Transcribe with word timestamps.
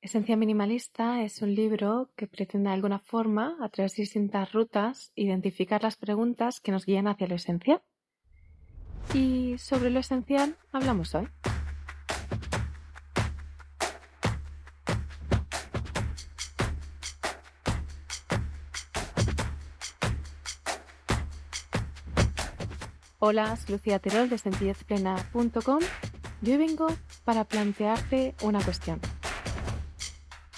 Esencia 0.00 0.36
Minimalista 0.36 1.22
es 1.22 1.42
un 1.42 1.56
libro 1.56 2.10
que 2.14 2.28
pretende 2.28 2.68
de 2.68 2.74
alguna 2.74 3.00
forma, 3.00 3.56
a 3.60 3.68
través 3.68 3.96
de 3.96 4.02
distintas 4.02 4.52
rutas, 4.52 5.10
identificar 5.16 5.82
las 5.82 5.96
preguntas 5.96 6.60
que 6.60 6.70
nos 6.70 6.86
guían 6.86 7.08
hacia 7.08 7.26
lo 7.26 7.34
esencial. 7.34 7.82
Y 9.12 9.58
sobre 9.58 9.90
lo 9.90 9.98
esencial 9.98 10.56
hablamos 10.70 11.16
hoy. 11.16 11.26
Hola, 23.18 23.56
soy 23.56 23.74
Lucía 23.74 23.98
Terol 23.98 24.28
de 24.28 24.38
sencillezplena.com 24.38 25.80
y 26.40 26.50
hoy 26.52 26.56
vengo 26.56 26.86
para 27.24 27.42
plantearte 27.42 28.36
una 28.42 28.62
cuestión. 28.62 29.00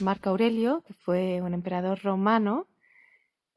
Marco 0.00 0.30
Aurelio, 0.30 0.82
que 0.86 0.94
fue 0.94 1.42
un 1.42 1.54
emperador 1.54 2.00
romano, 2.02 2.68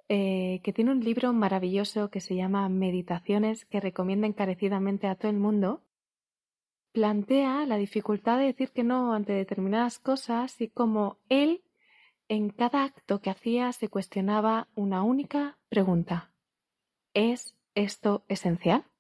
eh, 0.10 0.60
que 0.64 0.74
tiene 0.74 0.92
un 0.92 1.02
libro 1.02 1.34
maravilloso 1.34 2.10
que 2.10 2.20
se 2.20 2.36
llama 2.36 2.68
Meditaciones, 2.68 3.66
que 3.66 3.80
recomienda 3.80 4.28
encarecidamente 4.28 5.08
a 5.08 5.16
todo 5.16 5.32
el 5.32 5.38
mundo, 5.38 5.84
plantea 6.92 7.66
la 7.66 7.78
dificultad 7.78 8.38
de 8.38 8.46
decir 8.46 8.72
que 8.72 8.84
no 8.84 9.14
ante 9.14 9.34
determinadas 9.34 10.00
cosas 10.00 10.60
y 10.60 10.68
cómo 10.68 11.18
él, 11.30 11.64
en 12.28 12.50
cada 12.50 12.84
acto 12.84 13.22
que 13.22 13.30
hacía, 13.30 13.72
se 13.72 13.88
cuestionaba 13.88 14.68
una 14.76 15.04
única 15.04 15.58
pregunta. 15.70 16.34
¿Es 17.14 17.56
esto 17.76 18.26
esencial? 18.28 18.91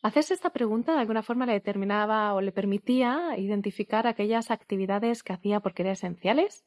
Hacerse 0.00 0.34
esta 0.34 0.50
pregunta 0.50 0.94
de 0.94 1.00
alguna 1.00 1.22
forma 1.22 1.44
le 1.46 1.54
determinaba 1.54 2.32
o 2.34 2.40
le 2.40 2.52
permitía 2.52 3.36
identificar 3.36 4.06
aquellas 4.06 4.50
actividades 4.50 5.22
que 5.22 5.32
hacía 5.32 5.60
porque 5.60 5.82
eran 5.82 5.94
esenciales 5.94 6.64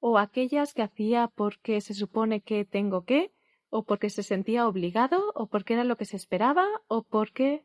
o 0.00 0.18
aquellas 0.18 0.74
que 0.74 0.82
hacía 0.82 1.26
porque 1.26 1.80
se 1.80 1.94
supone 1.94 2.40
que 2.40 2.64
tengo 2.64 3.04
que 3.04 3.32
o 3.68 3.84
porque 3.84 4.10
se 4.10 4.22
sentía 4.22 4.68
obligado 4.68 5.32
o 5.34 5.48
porque 5.48 5.74
era 5.74 5.84
lo 5.84 5.96
que 5.96 6.04
se 6.04 6.16
esperaba 6.16 6.66
o 6.86 7.02
porque 7.02 7.64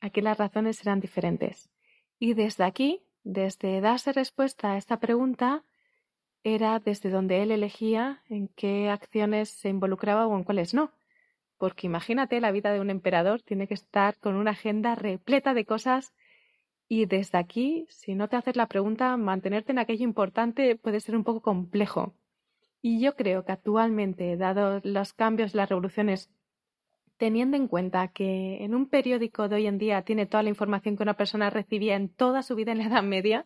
aquí 0.00 0.20
las 0.22 0.38
razones 0.38 0.80
eran 0.82 1.00
diferentes. 1.00 1.70
Y 2.18 2.34
desde 2.34 2.64
aquí, 2.64 3.02
desde 3.22 3.80
darse 3.80 4.12
respuesta 4.12 4.72
a 4.72 4.76
esta 4.76 4.98
pregunta, 4.98 5.64
era 6.42 6.80
desde 6.80 7.10
donde 7.10 7.42
él 7.42 7.52
elegía 7.52 8.22
en 8.28 8.48
qué 8.48 8.90
acciones 8.90 9.50
se 9.50 9.68
involucraba 9.68 10.26
o 10.26 10.36
en 10.36 10.44
cuáles 10.44 10.74
no. 10.74 10.92
Porque 11.58 11.86
imagínate, 11.86 12.40
la 12.40 12.52
vida 12.52 12.72
de 12.72 12.80
un 12.80 12.90
emperador 12.90 13.42
tiene 13.42 13.66
que 13.66 13.74
estar 13.74 14.16
con 14.18 14.36
una 14.36 14.52
agenda 14.52 14.94
repleta 14.94 15.54
de 15.54 15.64
cosas 15.64 16.14
y 16.88 17.04
desde 17.04 17.36
aquí, 17.36 17.86
si 17.90 18.14
no 18.14 18.28
te 18.28 18.36
haces 18.36 18.56
la 18.56 18.66
pregunta, 18.66 19.16
mantenerte 19.18 19.72
en 19.72 19.78
aquello 19.78 20.04
importante 20.04 20.76
puede 20.76 21.00
ser 21.00 21.16
un 21.16 21.24
poco 21.24 21.42
complejo. 21.42 22.14
Y 22.80 23.00
yo 23.00 23.14
creo 23.14 23.44
que 23.44 23.52
actualmente, 23.52 24.36
dado 24.36 24.80
los 24.84 25.12
cambios, 25.12 25.54
las 25.54 25.68
revoluciones, 25.68 26.30
teniendo 27.18 27.56
en 27.56 27.68
cuenta 27.68 28.08
que 28.08 28.64
en 28.64 28.74
un 28.74 28.88
periódico 28.88 29.48
de 29.48 29.56
hoy 29.56 29.66
en 29.66 29.76
día 29.78 30.02
tiene 30.02 30.24
toda 30.26 30.44
la 30.44 30.48
información 30.48 30.96
que 30.96 31.02
una 31.02 31.14
persona 31.14 31.50
recibía 31.50 31.96
en 31.96 32.08
toda 32.08 32.42
su 32.42 32.54
vida 32.54 32.72
en 32.72 32.78
la 32.78 32.86
Edad 32.86 33.02
Media, 33.02 33.44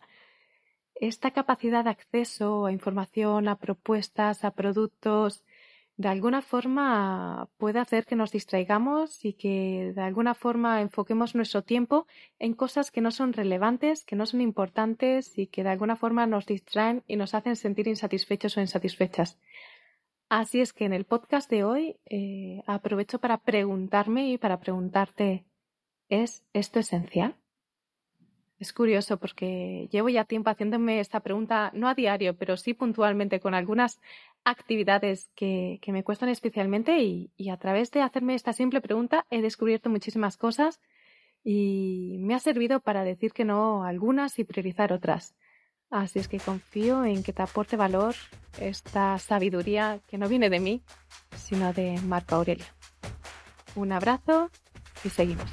esta 0.95 1.31
capacidad 1.31 1.83
de 1.83 1.89
acceso 1.89 2.67
a 2.67 2.71
información, 2.71 3.47
a 3.47 3.57
propuestas, 3.57 4.45
a 4.45 4.51
productos, 4.51 5.43
de 5.95 6.07
alguna 6.07 6.41
forma 6.41 7.49
puede 7.57 7.79
hacer 7.79 8.05
que 8.05 8.15
nos 8.15 8.31
distraigamos 8.31 9.23
y 9.23 9.33
que 9.33 9.93
de 9.95 10.01
alguna 10.01 10.33
forma 10.33 10.81
enfoquemos 10.81 11.35
nuestro 11.35 11.63
tiempo 11.63 12.07
en 12.39 12.53
cosas 12.53 12.89
que 12.89 13.01
no 13.01 13.11
son 13.11 13.33
relevantes, 13.33 14.03
que 14.03 14.15
no 14.15 14.25
son 14.25 14.41
importantes 14.41 15.37
y 15.37 15.47
que 15.47 15.63
de 15.63 15.69
alguna 15.69 15.95
forma 15.95 16.25
nos 16.25 16.47
distraen 16.47 17.03
y 17.07 17.15
nos 17.15 17.35
hacen 17.35 17.55
sentir 17.55 17.87
insatisfechos 17.87 18.57
o 18.57 18.61
insatisfechas. 18.61 19.37
Así 20.29 20.61
es 20.61 20.73
que 20.73 20.85
en 20.85 20.93
el 20.93 21.05
podcast 21.05 21.47
de 21.49 21.63
hoy 21.63 21.97
eh, 22.05 22.63
aprovecho 22.65 23.19
para 23.19 23.37
preguntarme 23.37 24.31
y 24.31 24.39
para 24.39 24.59
preguntarte, 24.59 25.45
¿es 26.09 26.43
esto 26.53 26.79
esencial? 26.79 27.35
Es 28.63 28.71
curioso 28.71 29.17
porque 29.17 29.89
llevo 29.91 30.07
ya 30.07 30.23
tiempo 30.23 30.49
haciéndome 30.49 31.01
esta 31.01 31.19
pregunta, 31.19 31.69
no 31.73 31.89
a 31.89 31.95
diario, 31.95 32.37
pero 32.37 32.55
sí 32.55 32.73
puntualmente 32.73 33.41
con 33.41 33.53
algunas 33.53 33.99
actividades 34.45 35.29
que, 35.35 35.81
me 35.87 36.05
cuestan 36.05 36.29
especialmente 36.29 37.03
y, 37.03 37.49
a 37.49 37.57
través 37.57 37.91
de 37.91 37.99
hacerme 37.99 38.35
esta 38.35 38.53
simple 38.53 38.79
pregunta 38.79 39.25
he 39.29 39.41
descubierto 39.41 39.89
muchísimas 39.89 40.37
cosas 40.37 40.79
y 41.43 42.15
me 42.19 42.35
ha 42.35 42.39
servido 42.39 42.79
para 42.79 43.03
decir 43.03 43.33
que 43.33 43.43
no 43.43 43.83
algunas 43.83 44.39
y 44.39 44.45
priorizar 44.45 44.93
otras. 44.93 45.35
Así 45.89 46.19
es 46.19 46.29
que 46.29 46.39
confío 46.39 47.03
en 47.03 47.21
que 47.21 47.33
te 47.33 47.41
aporte 47.41 47.75
valor 47.75 48.15
esta 48.61 49.19
sabiduría 49.19 49.99
que 50.07 50.17
no 50.17 50.29
viene 50.29 50.49
de 50.49 50.61
mí, 50.61 50.83
sino 51.35 51.73
de 51.73 51.99
Marco 52.07 52.35
Aurelio. 52.35 52.67
Un 53.75 53.91
abrazo 53.91 54.49
y 55.03 55.09
seguimos. 55.09 55.51